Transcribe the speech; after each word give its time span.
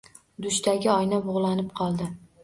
Dushdagi 0.45 0.89
oyna 0.93 1.19
bug'lanib 1.27 1.67
qoldi. 1.81 2.09